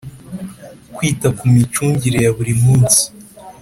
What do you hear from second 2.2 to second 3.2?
ya buri munsi